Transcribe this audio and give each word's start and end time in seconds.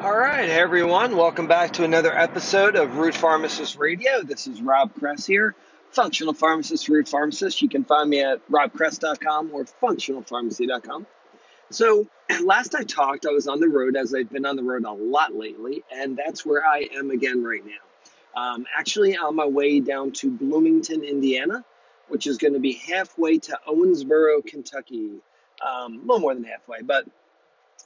All 0.00 0.16
right, 0.16 0.48
everyone, 0.48 1.14
welcome 1.14 1.46
back 1.46 1.74
to 1.74 1.84
another 1.84 2.10
episode 2.16 2.74
of 2.74 2.96
Root 2.96 3.14
Pharmacist 3.14 3.76
Radio. 3.76 4.22
This 4.22 4.46
is 4.46 4.62
Rob 4.62 4.94
Kress 4.94 5.26
here, 5.26 5.54
functional 5.90 6.32
pharmacist, 6.32 6.88
root 6.88 7.06
pharmacist. 7.06 7.60
You 7.60 7.68
can 7.68 7.84
find 7.84 8.08
me 8.08 8.22
at 8.22 8.40
robkress.com 8.48 9.50
or 9.52 9.66
functionalpharmacy.com. 9.66 11.06
So, 11.68 12.06
last 12.42 12.74
I 12.74 12.84
talked, 12.84 13.26
I 13.26 13.30
was 13.30 13.46
on 13.46 13.60
the 13.60 13.68
road 13.68 13.94
as 13.94 14.14
I've 14.14 14.30
been 14.30 14.46
on 14.46 14.56
the 14.56 14.62
road 14.62 14.86
a 14.86 14.90
lot 14.90 15.34
lately, 15.34 15.84
and 15.92 16.16
that's 16.16 16.46
where 16.46 16.64
I 16.66 16.88
am 16.94 17.10
again 17.10 17.44
right 17.44 17.62
now. 17.62 18.42
Um, 18.42 18.64
actually, 18.74 19.18
on 19.18 19.36
my 19.36 19.44
way 19.44 19.80
down 19.80 20.12
to 20.12 20.30
Bloomington, 20.30 21.04
Indiana, 21.04 21.62
which 22.08 22.26
is 22.26 22.38
going 22.38 22.54
to 22.54 22.58
be 22.58 22.72
halfway 22.72 23.36
to 23.40 23.58
Owensboro, 23.68 24.46
Kentucky. 24.46 25.10
Um, 25.62 25.96
a 25.96 26.00
little 26.00 26.20
more 26.20 26.32
than 26.32 26.44
halfway, 26.44 26.80
but 26.80 27.04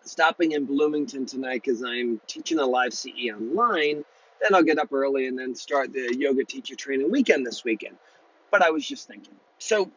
stopping 0.04 0.52
in 0.52 0.64
Bloomington 0.64 1.26
tonight 1.26 1.62
because 1.64 1.82
I'm 1.82 2.20
teaching 2.26 2.58
a 2.58 2.66
live 2.66 2.94
CE 2.94 3.30
online. 3.34 4.04
Then 4.40 4.54
I'll 4.54 4.62
get 4.62 4.78
up 4.78 4.92
early 4.92 5.26
and 5.26 5.38
then 5.38 5.54
start 5.54 5.92
the 5.92 6.14
yoga 6.16 6.44
teacher 6.44 6.74
training 6.74 7.10
weekend 7.10 7.46
this 7.46 7.64
weekend. 7.64 7.96
But 8.50 8.62
I 8.62 8.70
was 8.70 8.86
just 8.86 9.08
thinking. 9.08 9.34
So 9.58 9.90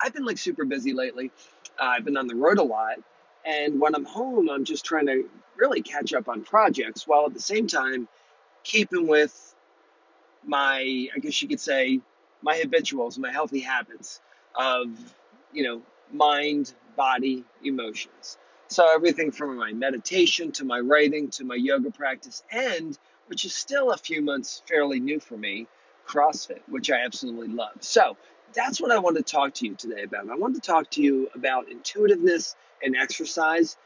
I've 0.00 0.12
been 0.12 0.24
like 0.24 0.38
super 0.38 0.64
busy 0.64 0.92
lately. 0.92 1.30
Uh, 1.80 1.84
I've 1.84 2.04
been 2.04 2.16
on 2.16 2.26
the 2.26 2.34
road 2.34 2.58
a 2.58 2.62
lot. 2.62 2.96
And 3.44 3.80
when 3.80 3.94
I'm 3.94 4.04
home, 4.04 4.50
I'm 4.50 4.64
just 4.64 4.84
trying 4.84 5.06
to 5.06 5.28
really 5.56 5.82
catch 5.82 6.12
up 6.12 6.28
on 6.28 6.42
projects 6.42 7.06
while 7.06 7.26
at 7.26 7.34
the 7.34 7.40
same 7.40 7.66
time 7.66 8.08
keeping 8.62 9.06
with 9.06 9.54
my, 10.44 11.08
I 11.14 11.18
guess 11.20 11.40
you 11.40 11.48
could 11.48 11.60
say, 11.60 12.00
my 12.42 12.56
habituals, 12.56 13.18
my 13.18 13.32
healthy 13.32 13.60
habits 13.60 14.20
of, 14.54 14.88
you 15.52 15.62
know, 15.62 15.82
mind, 16.12 16.72
body, 16.96 17.44
emotions. 17.62 18.38
So 18.70 18.86
everything 18.88 19.32
from 19.32 19.56
my 19.56 19.72
meditation 19.72 20.52
to 20.52 20.64
my 20.64 20.78
writing 20.78 21.28
to 21.30 21.44
my 21.44 21.56
yoga 21.56 21.90
practice 21.90 22.44
and 22.52 22.96
which 23.26 23.44
is 23.44 23.52
still 23.52 23.90
a 23.90 23.96
few 23.96 24.22
months 24.22 24.62
fairly 24.68 25.00
new 25.00 25.18
for 25.18 25.36
me, 25.36 25.66
CrossFit, 26.06 26.60
which 26.68 26.88
I 26.88 27.04
absolutely 27.04 27.48
love. 27.48 27.78
So 27.80 28.16
that's 28.54 28.80
what 28.80 28.92
I 28.92 28.98
want 28.98 29.16
to 29.16 29.24
talk 29.24 29.54
to 29.54 29.66
you 29.66 29.74
today 29.74 30.04
about. 30.04 30.30
I 30.30 30.36
want 30.36 30.54
to 30.54 30.60
talk 30.60 30.88
to 30.90 31.02
you 31.02 31.28
about 31.34 31.68
intuitiveness 31.68 32.54
and 32.80 32.96
exercise 32.96 33.76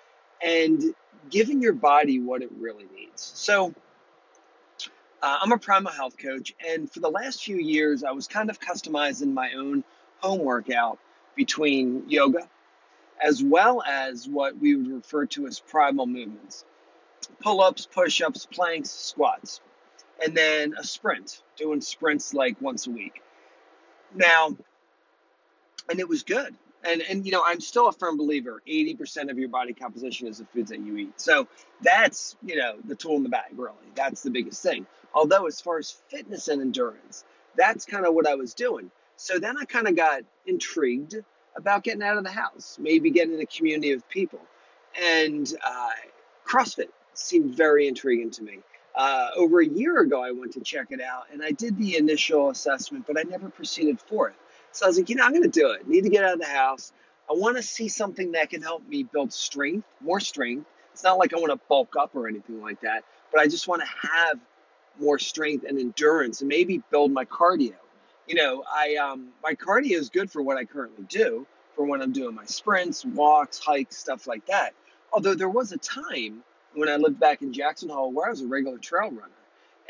and 0.42 0.94
giving 1.30 1.62
your 1.62 1.72
body 1.72 2.20
what 2.20 2.42
it 2.42 2.50
really 2.58 2.86
needs. 2.94 3.32
So 3.34 3.74
uh, 5.22 5.38
I'm 5.40 5.52
a 5.52 5.58
primal 5.58 5.92
health 5.92 6.18
coach, 6.18 6.54
and 6.68 6.90
for 6.90 7.00
the 7.00 7.08
last 7.08 7.42
few 7.42 7.56
years, 7.56 8.04
I 8.04 8.10
was 8.10 8.26
kind 8.26 8.50
of 8.50 8.60
customizing 8.60 9.32
my 9.32 9.52
own 9.56 9.82
home 10.18 10.40
workout 10.40 10.98
between 11.34 12.04
yoga 12.08 12.48
as 13.24 13.42
well 13.42 13.82
as 13.82 14.28
what 14.28 14.58
we 14.58 14.76
would 14.76 14.88
refer 14.88 15.24
to 15.24 15.46
as 15.46 15.58
primal 15.58 16.06
movements 16.06 16.64
pull 17.42 17.62
ups, 17.62 17.86
push 17.86 18.20
ups, 18.20 18.46
planks, 18.46 18.90
squats, 18.90 19.62
and 20.22 20.36
then 20.36 20.74
a 20.78 20.84
sprint, 20.84 21.42
doing 21.56 21.80
sprints 21.80 22.34
like 22.34 22.60
once 22.60 22.86
a 22.86 22.90
week. 22.90 23.22
Now, 24.14 24.54
and 25.88 25.98
it 25.98 26.08
was 26.08 26.22
good. 26.22 26.54
And, 26.86 27.00
and 27.00 27.24
you 27.24 27.32
know, 27.32 27.42
I'm 27.44 27.60
still 27.60 27.88
a 27.88 27.92
firm 27.92 28.18
believer 28.18 28.62
80% 28.68 29.30
of 29.30 29.38
your 29.38 29.48
body 29.48 29.72
composition 29.72 30.28
is 30.28 30.36
the 30.38 30.44
foods 30.44 30.70
that 30.70 30.80
you 30.80 30.96
eat. 30.98 31.18
So 31.18 31.48
that's, 31.80 32.36
you 32.44 32.56
know, 32.56 32.74
the 32.84 32.94
tool 32.94 33.16
in 33.16 33.22
the 33.22 33.30
bag, 33.30 33.52
really. 33.56 33.74
That's 33.94 34.22
the 34.22 34.30
biggest 34.30 34.62
thing. 34.62 34.86
Although, 35.14 35.46
as 35.46 35.62
far 35.62 35.78
as 35.78 35.90
fitness 36.08 36.48
and 36.48 36.60
endurance, 36.60 37.24
that's 37.56 37.86
kind 37.86 38.04
of 38.04 38.12
what 38.12 38.26
I 38.26 38.34
was 38.34 38.52
doing. 38.52 38.90
So 39.16 39.38
then 39.38 39.56
I 39.56 39.64
kind 39.64 39.88
of 39.88 39.96
got 39.96 40.22
intrigued 40.46 41.16
about 41.56 41.84
getting 41.84 42.02
out 42.02 42.16
of 42.16 42.24
the 42.24 42.30
house, 42.30 42.78
maybe 42.80 43.10
getting 43.10 43.34
in 43.34 43.40
a 43.40 43.46
community 43.46 43.92
of 43.92 44.08
people. 44.08 44.40
And 45.00 45.52
uh, 45.64 45.90
CrossFit 46.46 46.88
seemed 47.14 47.54
very 47.54 47.88
intriguing 47.88 48.30
to 48.32 48.42
me. 48.42 48.58
Uh, 48.94 49.28
over 49.36 49.60
a 49.60 49.66
year 49.66 50.00
ago, 50.00 50.22
I 50.22 50.30
went 50.30 50.52
to 50.52 50.60
check 50.60 50.88
it 50.90 51.00
out 51.00 51.24
and 51.32 51.42
I 51.42 51.50
did 51.50 51.76
the 51.78 51.96
initial 51.96 52.50
assessment, 52.50 53.06
but 53.06 53.18
I 53.18 53.22
never 53.22 53.48
proceeded 53.48 54.00
forth. 54.00 54.34
So 54.70 54.86
I 54.86 54.88
was 54.88 54.98
like, 54.98 55.08
you 55.08 55.16
know, 55.16 55.24
I'm 55.24 55.32
going 55.32 55.42
to 55.42 55.48
do 55.48 55.70
it. 55.70 55.88
Need 55.88 56.02
to 56.02 56.10
get 56.10 56.24
out 56.24 56.34
of 56.34 56.40
the 56.40 56.46
house. 56.46 56.92
I 57.28 57.34
want 57.34 57.56
to 57.56 57.62
see 57.62 57.88
something 57.88 58.32
that 58.32 58.50
can 58.50 58.62
help 58.62 58.86
me 58.86 59.02
build 59.02 59.32
strength, 59.32 59.86
more 60.00 60.20
strength. 60.20 60.66
It's 60.92 61.02
not 61.02 61.18
like 61.18 61.32
I 61.34 61.38
want 61.38 61.52
to 61.52 61.60
bulk 61.68 61.94
up 61.98 62.14
or 62.14 62.28
anything 62.28 62.60
like 62.60 62.80
that, 62.82 63.04
but 63.32 63.40
I 63.40 63.48
just 63.48 63.66
want 63.66 63.82
to 63.82 64.08
have 64.08 64.38
more 65.00 65.18
strength 65.18 65.64
and 65.68 65.78
endurance 65.78 66.40
and 66.40 66.48
maybe 66.48 66.82
build 66.90 67.10
my 67.10 67.24
cardio 67.24 67.74
you 68.26 68.34
know, 68.34 68.64
I 68.70 68.96
um, 68.96 69.28
my 69.42 69.54
cardio 69.54 69.98
is 69.98 70.08
good 70.08 70.30
for 70.30 70.42
what 70.42 70.56
I 70.56 70.64
currently 70.64 71.04
do, 71.08 71.46
for 71.74 71.84
when 71.84 72.00
I'm 72.00 72.12
doing 72.12 72.34
my 72.34 72.44
sprints, 72.44 73.04
walks, 73.04 73.58
hikes, 73.58 73.96
stuff 73.96 74.26
like 74.26 74.46
that. 74.46 74.74
Although 75.12 75.34
there 75.34 75.48
was 75.48 75.72
a 75.72 75.78
time 75.78 76.42
when 76.74 76.88
I 76.88 76.96
lived 76.96 77.20
back 77.20 77.42
in 77.42 77.52
Jackson 77.52 77.88
Hole 77.88 78.10
where 78.12 78.26
I 78.26 78.30
was 78.30 78.40
a 78.40 78.46
regular 78.46 78.78
trail 78.78 79.10
runner 79.10 79.30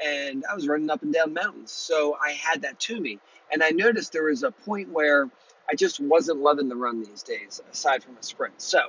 and 0.04 0.44
I 0.50 0.54
was 0.54 0.66
running 0.66 0.90
up 0.90 1.02
and 1.02 1.12
down 1.12 1.32
mountains. 1.32 1.72
So 1.72 2.16
I 2.22 2.32
had 2.32 2.62
that 2.62 2.78
to 2.80 3.00
me. 3.00 3.18
And 3.52 3.62
I 3.62 3.70
noticed 3.70 4.12
there 4.12 4.24
was 4.24 4.42
a 4.42 4.50
point 4.50 4.90
where 4.90 5.30
I 5.70 5.74
just 5.74 6.00
wasn't 6.00 6.40
loving 6.40 6.68
the 6.68 6.76
run 6.76 7.02
these 7.02 7.22
days, 7.22 7.60
aside 7.72 8.02
from 8.02 8.16
a 8.16 8.22
sprint. 8.22 8.60
So, 8.60 8.80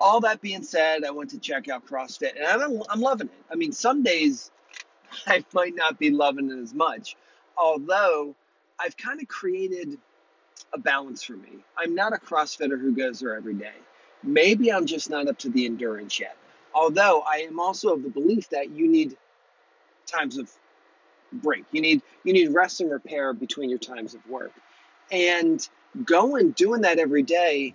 all 0.00 0.20
that 0.20 0.40
being 0.40 0.62
said, 0.62 1.04
I 1.04 1.10
went 1.10 1.30
to 1.30 1.38
check 1.38 1.68
out 1.68 1.86
CrossFit 1.86 2.36
and 2.36 2.44
I'm, 2.44 2.82
I'm 2.90 3.00
loving 3.00 3.28
it. 3.28 3.44
I 3.50 3.54
mean, 3.54 3.72
some 3.72 4.02
days 4.02 4.50
I 5.26 5.44
might 5.52 5.74
not 5.74 5.98
be 5.98 6.10
loving 6.10 6.50
it 6.50 6.58
as 6.58 6.74
much. 6.74 7.16
Although 7.56 8.34
I've 8.78 8.96
kind 8.96 9.20
of 9.20 9.28
created 9.28 9.98
a 10.72 10.78
balance 10.78 11.22
for 11.22 11.34
me. 11.34 11.64
I'm 11.76 11.94
not 11.94 12.12
a 12.12 12.16
CrossFitter 12.16 12.80
who 12.80 12.94
goes 12.94 13.20
there 13.20 13.36
every 13.36 13.54
day. 13.54 13.74
Maybe 14.22 14.72
I'm 14.72 14.86
just 14.86 15.10
not 15.10 15.28
up 15.28 15.38
to 15.38 15.50
the 15.50 15.66
endurance 15.66 16.18
yet. 16.18 16.36
Although 16.74 17.22
I 17.22 17.38
am 17.38 17.60
also 17.60 17.92
of 17.92 18.02
the 18.02 18.08
belief 18.08 18.48
that 18.50 18.70
you 18.70 18.88
need 18.88 19.16
times 20.06 20.38
of 20.38 20.50
break. 21.32 21.64
You 21.72 21.80
need 21.80 22.02
you 22.24 22.32
need 22.32 22.48
rest 22.48 22.80
and 22.80 22.90
repair 22.90 23.32
between 23.32 23.70
your 23.70 23.78
times 23.78 24.14
of 24.14 24.26
work. 24.28 24.52
And 25.10 25.66
going 26.04 26.52
doing 26.52 26.82
that 26.82 26.98
every 26.98 27.22
day, 27.22 27.74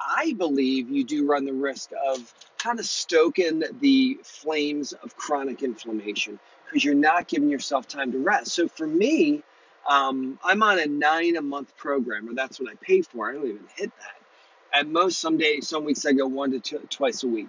I 0.00 0.34
believe 0.36 0.90
you 0.90 1.04
do 1.04 1.26
run 1.26 1.44
the 1.44 1.52
risk 1.52 1.90
of 2.06 2.32
kind 2.58 2.78
of 2.78 2.86
stoking 2.86 3.62
the 3.80 4.18
flames 4.22 4.92
of 4.92 5.16
chronic 5.16 5.62
inflammation 5.62 6.38
because 6.66 6.84
you're 6.84 6.94
not 6.94 7.28
giving 7.28 7.48
yourself 7.48 7.88
time 7.88 8.12
to 8.12 8.18
rest. 8.18 8.48
So 8.48 8.68
for 8.68 8.86
me, 8.86 9.42
um, 9.88 10.38
I'm 10.44 10.62
on 10.62 10.78
a 10.78 10.86
nine 10.86 11.36
a 11.36 11.42
month 11.42 11.76
program, 11.76 12.28
or 12.28 12.34
that's 12.34 12.60
what 12.60 12.70
I 12.70 12.74
pay 12.80 13.02
for. 13.02 13.30
I 13.30 13.34
don't 13.34 13.46
even 13.46 13.68
hit 13.76 13.92
that. 13.98 14.78
At 14.78 14.88
most, 14.88 15.20
some 15.20 15.38
days, 15.38 15.68
some 15.68 15.84
weeks, 15.84 16.04
I 16.04 16.12
go 16.12 16.26
one 16.26 16.50
to 16.50 16.60
two, 16.60 16.78
twice 16.90 17.22
a 17.22 17.28
week. 17.28 17.48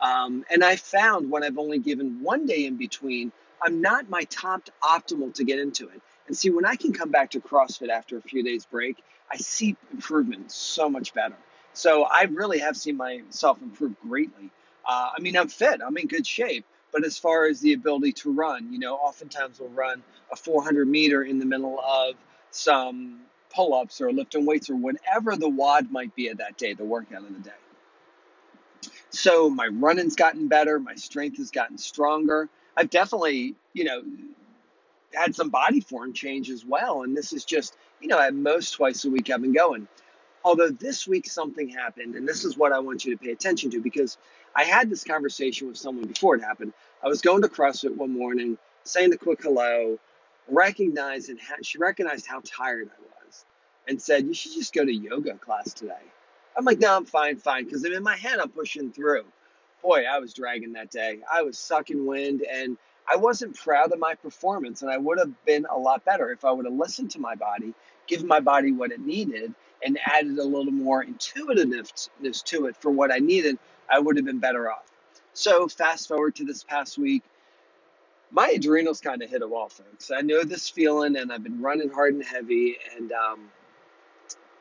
Um, 0.00 0.44
and 0.50 0.62
I 0.62 0.76
found 0.76 1.30
when 1.30 1.42
I've 1.42 1.58
only 1.58 1.78
given 1.78 2.22
one 2.22 2.46
day 2.46 2.66
in 2.66 2.76
between, 2.76 3.32
I'm 3.62 3.80
not 3.80 4.08
my 4.08 4.24
top 4.24 4.68
optimal 4.82 5.34
to 5.34 5.44
get 5.44 5.58
into 5.58 5.88
it. 5.88 6.00
And 6.26 6.36
see, 6.36 6.50
when 6.50 6.66
I 6.66 6.76
can 6.76 6.92
come 6.92 7.10
back 7.10 7.30
to 7.30 7.40
CrossFit 7.40 7.88
after 7.88 8.16
a 8.16 8.22
few 8.22 8.42
days 8.42 8.66
break, 8.66 9.02
I 9.32 9.36
see 9.36 9.76
improvement 9.92 10.52
so 10.52 10.88
much 10.88 11.14
better. 11.14 11.36
So 11.72 12.04
I 12.04 12.24
really 12.24 12.58
have 12.58 12.76
seen 12.76 12.96
myself 12.96 13.60
improve 13.62 13.98
greatly. 14.00 14.50
Uh, 14.86 15.10
I 15.16 15.20
mean, 15.20 15.36
I'm 15.36 15.48
fit, 15.48 15.80
I'm 15.84 15.96
in 15.96 16.06
good 16.06 16.26
shape, 16.26 16.64
but 16.92 17.04
as 17.04 17.18
far 17.18 17.46
as 17.46 17.60
the 17.60 17.72
ability 17.72 18.12
to 18.12 18.32
run, 18.32 18.72
you 18.72 18.78
know, 18.78 18.94
oftentimes 18.96 19.60
we'll 19.60 19.68
run 19.70 20.02
a 20.32 20.36
400 20.36 20.88
meter 20.88 21.22
in 21.22 21.38
the 21.38 21.46
middle 21.46 21.80
of 21.80 22.14
some 22.50 23.20
pull 23.54 23.74
ups 23.74 24.00
or 24.00 24.12
lifting 24.12 24.46
weights 24.46 24.70
or 24.70 24.76
whatever 24.76 25.36
the 25.36 25.48
WOD 25.48 25.90
might 25.90 26.14
be 26.14 26.28
of 26.28 26.38
that 26.38 26.56
day, 26.56 26.74
the 26.74 26.84
workout 26.84 27.22
of 27.22 27.32
the 27.32 27.40
day. 27.40 28.90
So 29.10 29.48
my 29.48 29.66
running's 29.66 30.16
gotten 30.16 30.48
better, 30.48 30.78
my 30.78 30.94
strength 30.94 31.38
has 31.38 31.50
gotten 31.50 31.78
stronger. 31.78 32.48
I've 32.76 32.90
definitely, 32.90 33.54
you 33.72 33.84
know, 33.84 34.02
had 35.14 35.34
some 35.34 35.48
body 35.48 35.80
form 35.80 36.12
change 36.12 36.50
as 36.50 36.64
well. 36.64 37.02
And 37.02 37.16
this 37.16 37.32
is 37.32 37.44
just, 37.44 37.76
you 38.00 38.08
know, 38.08 38.20
at 38.20 38.34
most 38.34 38.72
twice 38.72 39.04
a 39.04 39.10
week 39.10 39.30
I've 39.30 39.40
been 39.40 39.54
going. 39.54 39.88
Although 40.48 40.70
this 40.70 41.06
week 41.06 41.26
something 41.26 41.68
happened, 41.68 42.14
and 42.14 42.26
this 42.26 42.42
is 42.42 42.56
what 42.56 42.72
I 42.72 42.78
want 42.78 43.04
you 43.04 43.14
to 43.14 43.22
pay 43.22 43.32
attention 43.32 43.70
to 43.72 43.82
because 43.82 44.16
I 44.56 44.64
had 44.64 44.88
this 44.88 45.04
conversation 45.04 45.68
with 45.68 45.76
someone 45.76 46.06
before 46.06 46.36
it 46.36 46.42
happened. 46.42 46.72
I 47.04 47.08
was 47.08 47.20
going 47.20 47.42
to 47.42 47.48
CrossFit 47.48 47.94
one 47.94 48.16
morning, 48.16 48.56
saying 48.82 49.10
the 49.10 49.18
quick 49.18 49.42
hello, 49.42 49.98
recognized 50.48 51.28
and 51.28 51.38
ha- 51.38 51.56
she 51.60 51.76
recognized 51.76 52.26
how 52.26 52.40
tired 52.46 52.88
I 52.88 53.02
was, 53.26 53.44
and 53.88 54.00
said, 54.00 54.24
"You 54.24 54.32
should 54.32 54.54
just 54.54 54.72
go 54.72 54.86
to 54.86 54.90
yoga 54.90 55.34
class 55.34 55.74
today." 55.74 56.00
I'm 56.56 56.64
like, 56.64 56.78
"No, 56.78 56.96
I'm 56.96 57.04
fine, 57.04 57.36
fine," 57.36 57.66
because 57.66 57.84
in 57.84 58.02
my 58.02 58.16
head 58.16 58.38
I'm 58.38 58.48
pushing 58.48 58.90
through. 58.90 59.26
Boy, 59.82 60.04
I 60.10 60.18
was 60.18 60.32
dragging 60.32 60.72
that 60.72 60.90
day. 60.90 61.20
I 61.30 61.42
was 61.42 61.58
sucking 61.58 62.06
wind, 62.06 62.40
and 62.40 62.78
I 63.06 63.16
wasn't 63.16 63.54
proud 63.54 63.92
of 63.92 63.98
my 63.98 64.14
performance, 64.14 64.80
and 64.80 64.90
I 64.90 64.96
would 64.96 65.18
have 65.18 65.44
been 65.44 65.66
a 65.66 65.76
lot 65.76 66.06
better 66.06 66.32
if 66.32 66.46
I 66.46 66.52
would 66.52 66.64
have 66.64 66.72
listened 66.74 67.10
to 67.10 67.20
my 67.20 67.34
body, 67.34 67.74
given 68.06 68.26
my 68.26 68.40
body 68.40 68.72
what 68.72 68.92
it 68.92 69.00
needed, 69.00 69.54
and 69.84 69.98
added 70.06 70.38
a 70.38 70.44
little 70.44 70.72
more 70.72 71.04
intuitiveness 71.04 72.10
to 72.44 72.66
it 72.66 72.76
for 72.76 72.90
what 72.90 73.12
I 73.12 73.18
needed, 73.18 73.58
I 73.90 73.98
would 73.98 74.16
have 74.16 74.24
been 74.24 74.38
better 74.38 74.70
off. 74.70 74.84
So, 75.32 75.68
fast 75.68 76.08
forward 76.08 76.34
to 76.36 76.44
this 76.44 76.64
past 76.64 76.98
week, 76.98 77.22
my 78.30 78.48
adrenals 78.48 79.00
kind 79.00 79.22
of 79.22 79.30
hit 79.30 79.42
a 79.42 79.48
wall, 79.48 79.68
folks. 79.68 80.10
I 80.10 80.20
know 80.20 80.42
this 80.42 80.68
feeling, 80.68 81.16
and 81.16 81.32
I've 81.32 81.42
been 81.42 81.62
running 81.62 81.90
hard 81.90 82.14
and 82.14 82.24
heavy. 82.24 82.76
And 82.96 83.12
um, 83.12 83.48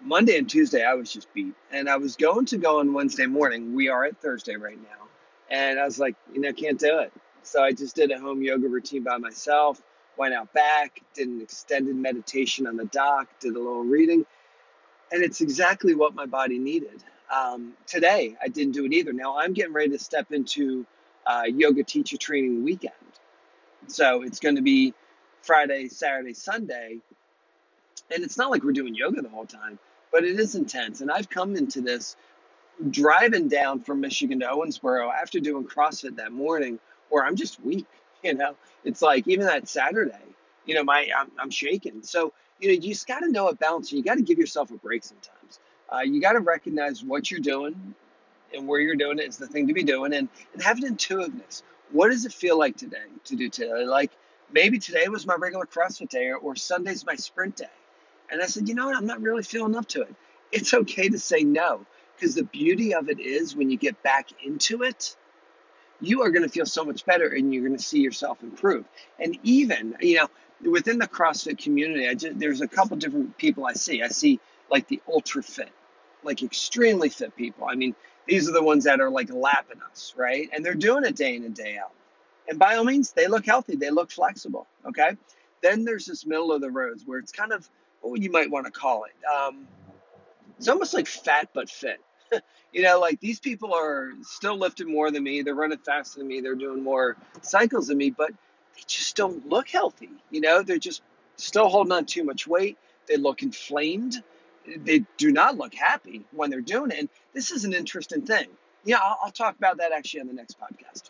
Monday 0.02 0.38
and 0.38 0.50
Tuesday, 0.50 0.84
I 0.84 0.94
was 0.94 1.12
just 1.12 1.34
beat. 1.34 1.54
And 1.72 1.90
I 1.90 1.98
was 1.98 2.16
going 2.16 2.46
to 2.48 2.58
go 2.58 2.80
on 2.80 2.94
Wednesday 2.94 3.25
morning. 3.25 3.74
We 3.74 3.90
are 3.90 4.06
at 4.06 4.22
Thursday 4.22 4.56
right 4.56 4.78
now. 4.81 5.08
And 5.50 5.80
I 5.80 5.86
was 5.86 6.00
like, 6.00 6.16
you 6.34 6.42
know, 6.42 6.54
can't 6.54 6.80
do 6.80 7.00
it. 7.00 7.12
So 7.44 7.64
I 7.64 7.72
just 7.72 7.96
did 7.96 8.12
a 8.12 8.19
home 8.19 8.42
yoga 8.42 8.68
routine 8.68 9.04
by 9.04 9.18
myself, 9.18 9.81
went 10.18 10.34
out 10.34 10.52
back, 10.54 11.02
did 11.14 11.28
an 11.28 11.42
extended 11.42 11.96
meditation 11.96 12.68
on 12.68 12.75
the 12.75 12.86
dock, 12.86 13.28
did 13.40 13.56
a 13.56 13.60
little 13.60 13.84
reading, 13.84 14.25
and 15.12 15.24
it's 15.24 15.42
exactly 15.42 15.95
what 15.95 16.15
my 16.15 16.25
body 16.25 16.59
needed. 16.59 17.04
Um, 17.33 17.74
today, 17.86 18.38
I 18.42 18.48
didn't 18.48 18.74
do 18.74 18.86
it 18.86 18.94
either. 18.94 19.13
Now 19.13 19.38
I'm 19.38 19.54
getting 19.54 19.74
ready 19.74 19.92
to 19.92 20.00
step 20.00 20.31
into 20.31 20.86
uh, 21.25 21.44
yoga 21.45 21.83
teacher 21.83 22.18
training 22.18 22.63
weekend. 22.63 22.94
So 23.88 24.21
it's 24.24 24.39
going 24.39 24.56
to 24.56 24.62
be 24.62 24.94
Friday, 25.42 25.88
Saturday, 25.89 26.33
Sunday. 26.33 27.00
And 28.12 28.24
it's 28.24 28.38
not 28.38 28.51
like 28.51 28.63
we're 28.63 28.71
doing 28.71 28.95
yoga 28.95 29.21
the 29.21 29.30
whole 29.30 29.45
time, 29.45 29.80
but 30.12 30.24
it 30.24 30.39
is 30.39 30.56
intense. 30.56 31.01
And 31.01 31.12
I've 31.12 31.30
come 31.30 31.56
into 31.56 31.81
this 31.81 32.15
driving 32.89 33.48
down 33.48 33.81
from 33.81 34.01
Michigan 34.01 34.39
to 34.42 34.48
Owensboro 34.48 35.12
after 35.12 35.39
doing 35.39 35.65
CrossFit 35.65 36.18
that 36.18 36.31
morning, 36.31 36.80
where 37.09 37.25
I'm 37.25 37.36
just 37.36 37.59
weak. 37.62 37.86
You 38.24 38.33
know, 38.33 38.56
it's 38.83 39.04
like 39.04 39.27
even 39.27 39.45
that 39.45 39.69
Saturday, 39.69 40.25
you 40.65 40.74
know, 40.74 40.83
my 40.83 41.07
I'm, 41.15 41.31
I'm 41.39 41.51
shaking. 41.51 42.01
So 42.01 42.33
you 42.59 42.68
know, 42.68 42.74
you 42.74 42.94
just 42.94 43.07
got 43.07 43.19
to 43.19 43.31
know 43.31 43.48
a 43.48 43.56
balance. 43.56 43.92
You 43.92 44.04
got 44.04 44.15
to 44.15 44.24
give 44.24 44.38
yourself 44.38 44.71
a 44.71 44.77
break 44.77 45.04
sometimes. 45.04 45.59
Uh, 45.92 46.00
you 46.00 46.21
got 46.21 46.33
to 46.33 46.39
recognize 46.39 47.04
what 47.04 47.30
you're 47.31 47.39
doing 47.39 47.95
and 48.54 48.68
where 48.68 48.80
you're 48.80 48.95
doing 48.95 49.19
it 49.19 49.27
is 49.27 49.38
the 49.38 49.48
thing 49.48 49.68
to 49.68 49.74
be 49.74 49.83
doing, 49.83 50.13
and 50.13 50.30
and 50.54 50.62
have 50.63 50.77
an 50.77 50.86
intuitiveness. 50.86 51.63
What 51.92 52.09
does 52.09 52.25
it 52.25 52.33
feel 52.33 52.57
like 52.57 52.77
today 52.77 53.04
to 53.25 53.36
do 53.36 53.50
today? 53.50 53.86
Like 53.86 54.12
maybe 54.51 54.80
today 54.80 55.07
was 55.07 55.25
my 55.25 55.36
regular 55.36 55.65
CrossFit 55.65 56.09
day, 56.09 56.27
or, 56.27 56.38
or 56.38 56.56
Sunday's 56.56 57.06
my 57.06 57.15
sprint 57.15 57.57
day. 57.57 57.65
And 58.30 58.42
I 58.42 58.45
said, 58.48 58.68
you 58.68 58.75
know 58.75 58.88
what? 58.88 58.98
I'm 58.98 59.06
not 59.06 59.21
really 59.21 59.44
feeling 59.44 59.75
up 59.75 59.88
to 59.89 60.01
it. 60.01 60.13
It's 60.51 60.74
okay 60.74 61.09
to 61.09 61.19
say 61.19 61.44
no 61.44 61.86
because 62.15 62.36
the 62.36 62.44
beauty 62.44 62.94
of 62.94 63.09
it 63.09 63.19
is 63.19 63.56
when 63.56 63.69
you 63.69 63.77
get 63.77 64.01
back 64.04 64.30
into 64.44 64.83
it, 64.83 65.15
you 66.01 66.24
are 66.24 66.30
going 66.30 66.44
to 66.44 66.50
feel 66.50 66.65
so 66.65 66.83
much 66.83 67.06
better 67.06 67.27
and 67.27 67.54
you're 67.54 67.63
going 67.63 67.77
to 67.77 67.83
see 67.83 68.00
yourself 68.00 68.42
improve. 68.44 68.86
And 69.19 69.38
even, 69.44 69.95
you 70.01 70.18
know, 70.18 70.27
within 70.62 70.98
the 70.98 71.07
CrossFit 71.07 71.57
community, 71.57 72.07
I 72.07 72.13
just, 72.15 72.39
there's 72.39 72.62
a 72.62 72.68
couple 72.68 72.98
different 72.98 73.38
people 73.38 73.65
I 73.65 73.74
see. 73.74 74.01
I 74.01 74.07
see 74.07 74.39
like 74.69 74.88
the 74.88 75.01
ultra 75.07 75.44
fit, 75.44 75.71
like 76.24 76.44
extremely 76.44 77.09
fit 77.09 77.36
people. 77.36 77.68
I 77.69 77.75
mean, 77.75 77.95
these 78.27 78.50
are 78.50 78.54
the 78.54 78.63
ones 78.63 78.83
that 78.86 79.00
are 79.00 79.09
like 79.09 79.31
lapping 79.31 79.81
us, 79.92 80.13
right? 80.18 80.50
And 80.54 80.65
they're 80.65 80.74
doing 80.75 81.06
it 81.06 81.15
day 81.15 81.36
in 81.36 81.44
and 81.44 81.56
day 81.56 81.77
out. 81.77 81.92
And 82.50 82.59
by 82.59 82.75
all 82.75 82.83
means, 82.83 83.12
they 83.12 83.27
look 83.27 83.45
healthy, 83.45 83.75
they 83.75 83.89
look 83.89 84.12
flexible, 84.12 84.68
okay? 84.86 85.12
Then 85.62 85.86
there's 85.86 86.06
this 86.06 86.25
middle 86.25 86.51
of 86.51 86.62
the 86.62 86.69
roads 86.71 87.04
where 87.06 87.19
it's 87.19 87.31
kind 87.31 87.51
of 87.51 87.68
what 88.01 88.21
you 88.21 88.31
might 88.31 88.50
want 88.50 88.65
to 88.65 88.71
call 88.71 89.06
it. 89.06 89.13
Um, 89.27 89.68
it's 90.57 90.68
almost 90.68 90.94
like 90.94 91.07
fat 91.07 91.50
but 91.54 91.69
fit. 91.69 92.00
you 92.74 92.83
know, 92.83 93.00
like 93.00 93.19
these 93.19 93.39
people 93.39 93.74
are 93.74 94.12
still 94.21 94.57
lifting 94.57 94.92
more 94.92 95.12
than 95.12 95.24
me. 95.24 95.42
They're 95.42 95.56
running 95.56 95.77
faster 95.77 96.19
than 96.19 96.27
me. 96.27 96.42
They're 96.42 96.56
doing 96.56 96.83
more 96.83 97.18
cycles 97.42 97.88
than 97.88 97.98
me, 97.98 98.09
but 98.12 98.31
they 98.77 98.83
just 98.85 99.15
don't 99.15 99.50
look 99.50 99.68
healthy. 99.68 100.09
You 100.29 100.41
know, 100.41 100.62
they're 100.62 100.77
just 100.77 101.01
still 101.35 101.68
holding 101.68 101.91
on 101.91 102.06
too 102.06 102.24
much 102.24 102.47
weight. 102.47 102.77
They 103.07 103.18
look 103.18 103.41
inflamed. 103.41 104.24
They 104.68 105.06
do 105.18 105.31
not 105.31 105.57
look 105.57 105.74
happy 105.74 106.25
when 106.31 106.50
they're 106.50 106.62
doing 106.62 106.91
it. 106.91 107.00
And 107.00 107.09
this 107.33 107.51
is 107.51 107.65
an 107.65 107.74
interesting 107.74 108.21
thing. 108.21 108.47
Yeah, 108.83 109.00
I'll, 109.01 109.18
I'll 109.24 109.31
talk 109.31 109.57
about 109.57 109.77
that 109.77 109.91
actually 109.91 110.21
on 110.21 110.27
the 110.27 110.33
next 110.33 110.57
podcast. 110.59 111.09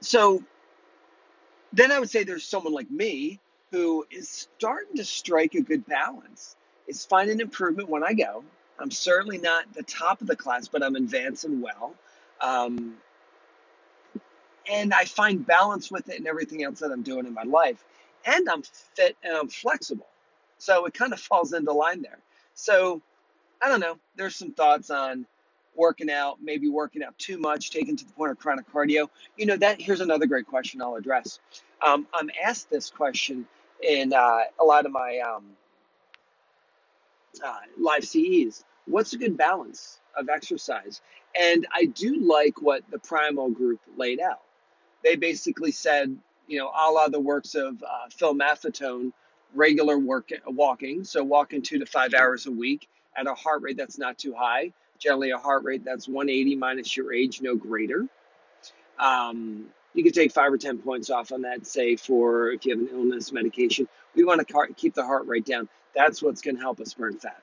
So 0.00 0.42
then 1.72 1.92
I 1.92 1.98
would 1.98 2.10
say 2.10 2.24
there's 2.24 2.44
someone 2.44 2.72
like 2.72 2.90
me 2.90 3.40
who 3.72 4.06
is 4.10 4.48
starting 4.56 4.96
to 4.96 5.04
strike 5.04 5.54
a 5.54 5.60
good 5.60 5.86
balance. 5.86 6.56
Is 6.86 7.04
finding 7.04 7.40
improvement 7.40 7.88
when 7.88 8.04
I 8.04 8.14
go. 8.14 8.44
I'm 8.78 8.92
certainly 8.92 9.38
not 9.38 9.72
the 9.74 9.82
top 9.82 10.20
of 10.20 10.28
the 10.28 10.36
class, 10.36 10.68
but 10.68 10.84
I'm 10.84 10.94
advancing 10.94 11.60
well. 11.60 11.94
Um, 12.40 12.96
and 14.70 14.92
I 14.92 15.04
find 15.04 15.46
balance 15.46 15.90
with 15.90 16.08
it 16.08 16.18
and 16.18 16.26
everything 16.26 16.62
else 16.62 16.80
that 16.80 16.90
I'm 16.90 17.02
doing 17.02 17.26
in 17.26 17.34
my 17.34 17.44
life. 17.44 17.84
And 18.24 18.48
I'm 18.48 18.62
fit 18.62 19.16
and 19.22 19.36
I'm 19.36 19.48
flexible. 19.48 20.06
So 20.58 20.86
it 20.86 20.94
kind 20.94 21.12
of 21.12 21.20
falls 21.28 21.52
into 21.52 21.72
line 21.72 22.02
there. 22.02 22.18
So 22.54 23.02
I 23.62 23.68
don't 23.68 23.80
know. 23.80 23.98
There's 24.16 24.36
some 24.36 24.52
thoughts 24.52 24.90
on 24.90 25.26
working 25.74 26.10
out, 26.10 26.38
maybe 26.42 26.68
working 26.68 27.02
out 27.02 27.16
too 27.18 27.38
much, 27.38 27.70
taken 27.70 27.96
to 27.96 28.04
the 28.04 28.12
point 28.12 28.30
of 28.30 28.38
chronic 28.38 28.70
cardio. 28.72 29.08
You 29.36 29.46
know, 29.46 29.56
that 29.56 29.80
here's 29.80 30.00
another 30.00 30.26
great 30.26 30.46
question 30.46 30.80
I'll 30.80 30.96
address. 30.96 31.38
Um, 31.86 32.06
I'm 32.14 32.30
asked 32.42 32.70
this 32.70 32.90
question 32.90 33.46
in 33.82 34.12
uh, 34.12 34.40
a 34.58 34.64
lot 34.64 34.86
of 34.86 34.92
my 34.92 35.18
um, 35.18 35.44
uh, 37.44 37.58
live 37.78 38.04
CEs. 38.04 38.64
What's 38.86 39.12
a 39.12 39.18
good 39.18 39.36
balance 39.36 40.00
of 40.16 40.28
exercise? 40.28 41.00
And 41.38 41.66
I 41.74 41.86
do 41.86 42.16
like 42.26 42.62
what 42.62 42.82
the 42.90 42.98
Primal 42.98 43.50
group 43.50 43.80
laid 43.96 44.20
out. 44.20 44.40
They 45.06 45.14
basically 45.14 45.70
said, 45.70 46.18
you 46.48 46.58
know, 46.58 46.66
a 46.66 46.90
la 46.90 47.06
the 47.06 47.20
works 47.20 47.54
of 47.54 47.80
uh, 47.80 48.08
Phil 48.10 48.34
Maffetone, 48.34 49.12
regular 49.54 50.00
work 50.00 50.30
walking, 50.48 51.04
so 51.04 51.22
walking 51.22 51.62
two 51.62 51.78
to 51.78 51.86
five 51.86 52.12
hours 52.12 52.46
a 52.46 52.50
week 52.50 52.88
at 53.16 53.28
a 53.28 53.34
heart 53.34 53.62
rate 53.62 53.76
that's 53.76 53.98
not 53.98 54.18
too 54.18 54.34
high, 54.34 54.72
generally 54.98 55.30
a 55.30 55.38
heart 55.38 55.62
rate 55.62 55.84
that's 55.84 56.08
180 56.08 56.56
minus 56.56 56.96
your 56.96 57.12
age, 57.12 57.40
no 57.40 57.54
greater. 57.54 58.08
Um, 58.98 59.66
you 59.94 60.02
can 60.02 60.12
take 60.12 60.32
five 60.32 60.52
or 60.52 60.58
10 60.58 60.78
points 60.78 61.08
off 61.08 61.30
on 61.30 61.42
that, 61.42 61.68
say, 61.68 61.94
for 61.94 62.50
if 62.50 62.66
you 62.66 62.76
have 62.76 62.80
an 62.88 62.88
illness, 62.92 63.30
medication. 63.30 63.86
We 64.16 64.24
want 64.24 64.44
to 64.44 64.66
keep 64.74 64.94
the 64.94 65.04
heart 65.06 65.28
rate 65.28 65.44
down. 65.46 65.68
That's 65.94 66.20
what's 66.20 66.42
going 66.42 66.56
to 66.56 66.62
help 66.62 66.80
us 66.80 66.94
burn 66.94 67.16
fat. 67.16 67.40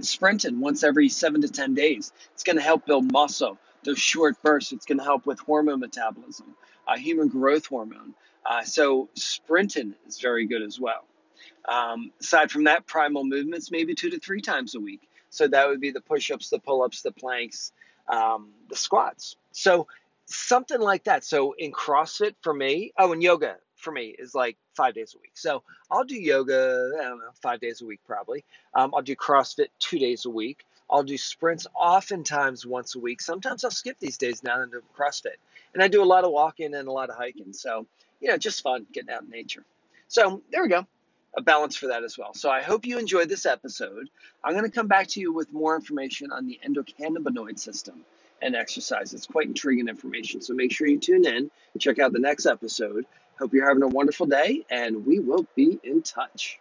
Sprinting 0.00 0.58
once 0.58 0.82
every 0.82 1.10
seven 1.10 1.42
to 1.42 1.48
10 1.48 1.74
days. 1.74 2.12
It's 2.32 2.44
going 2.44 2.56
to 2.56 2.62
help 2.62 2.86
build 2.86 3.12
muscle. 3.12 3.58
Those 3.86 3.98
short 3.98 4.42
bursts, 4.42 4.72
it's 4.72 4.84
going 4.84 4.98
to 4.98 5.04
help 5.04 5.24
with 5.24 5.38
hormone 5.38 5.80
metabolism, 5.80 6.54
uh, 6.86 6.98
human 6.98 7.28
growth 7.28 7.66
hormone. 7.66 8.14
Uh, 8.44 8.64
so 8.64 9.08
sprinting 9.14 9.94
is 10.06 10.20
very 10.20 10.46
good 10.46 10.62
as 10.62 10.78
well. 10.78 11.04
Um, 11.68 12.10
aside 12.20 12.50
from 12.50 12.64
that, 12.64 12.86
primal 12.86 13.24
movements 13.24 13.70
maybe 13.70 13.94
two 13.94 14.10
to 14.10 14.18
three 14.18 14.40
times 14.40 14.74
a 14.74 14.80
week. 14.80 15.08
So 15.30 15.48
that 15.48 15.68
would 15.68 15.80
be 15.80 15.92
the 15.92 16.00
push-ups, 16.00 16.50
the 16.50 16.58
pull-ups, 16.58 17.02
the 17.02 17.12
planks, 17.12 17.72
um, 18.08 18.50
the 18.68 18.76
squats. 18.76 19.36
So 19.52 19.86
something 20.26 20.80
like 20.80 21.04
that. 21.04 21.24
So 21.24 21.54
in 21.56 21.72
CrossFit 21.72 22.34
for 22.42 22.52
me, 22.52 22.92
oh, 22.98 23.12
and 23.12 23.22
yoga 23.22 23.56
for 23.76 23.92
me 23.92 24.14
is 24.18 24.34
like 24.34 24.56
five 24.74 24.94
days 24.94 25.14
a 25.14 25.18
week. 25.20 25.32
So 25.34 25.62
I'll 25.90 26.04
do 26.04 26.16
yoga, 26.16 26.92
I 26.98 27.04
don't 27.04 27.18
know, 27.18 27.30
five 27.42 27.60
days 27.60 27.82
a 27.82 27.86
week 27.86 28.00
probably. 28.06 28.44
Um, 28.74 28.92
I'll 28.94 29.02
do 29.02 29.16
CrossFit 29.16 29.68
two 29.78 29.98
days 29.98 30.24
a 30.24 30.30
week. 30.30 30.64
I'll 30.90 31.02
do 31.02 31.18
sprints 31.18 31.66
oftentimes 31.74 32.64
once 32.64 32.94
a 32.94 33.00
week. 33.00 33.20
Sometimes 33.20 33.64
I'll 33.64 33.70
skip 33.70 33.98
these 33.98 34.18
days 34.18 34.42
now 34.42 34.60
and 34.60 34.70
do 34.70 34.82
CrossFit. 34.96 35.36
And 35.74 35.82
I 35.82 35.88
do 35.88 36.02
a 36.02 36.04
lot 36.04 36.24
of 36.24 36.30
walking 36.30 36.74
and 36.74 36.88
a 36.88 36.92
lot 36.92 37.10
of 37.10 37.16
hiking. 37.16 37.52
So, 37.52 37.86
you 38.20 38.28
know, 38.28 38.36
just 38.36 38.62
fun 38.62 38.86
getting 38.92 39.10
out 39.10 39.22
in 39.22 39.30
nature. 39.30 39.64
So 40.08 40.42
there 40.50 40.62
we 40.62 40.68
go. 40.68 40.86
A 41.36 41.42
balance 41.42 41.76
for 41.76 41.88
that 41.88 42.02
as 42.02 42.16
well. 42.16 42.32
So 42.34 42.48
I 42.48 42.62
hope 42.62 42.86
you 42.86 42.98
enjoyed 42.98 43.28
this 43.28 43.44
episode. 43.44 44.08
I'm 44.42 44.52
going 44.52 44.64
to 44.64 44.70
come 44.70 44.86
back 44.86 45.08
to 45.08 45.20
you 45.20 45.32
with 45.32 45.52
more 45.52 45.74
information 45.74 46.32
on 46.32 46.46
the 46.46 46.58
endocannabinoid 46.66 47.58
system 47.58 48.04
and 48.40 48.54
exercise. 48.54 49.12
It's 49.12 49.26
quite 49.26 49.46
intriguing 49.46 49.88
information. 49.88 50.40
So 50.40 50.54
make 50.54 50.72
sure 50.72 50.86
you 50.86 50.98
tune 50.98 51.26
in, 51.26 51.50
check 51.78 51.98
out 51.98 52.12
the 52.12 52.20
next 52.20 52.46
episode. 52.46 53.06
Hope 53.38 53.52
you're 53.52 53.68
having 53.68 53.82
a 53.82 53.88
wonderful 53.88 54.26
day, 54.26 54.64
and 54.70 55.04
we 55.06 55.18
will 55.18 55.46
be 55.54 55.78
in 55.82 56.02
touch. 56.02 56.58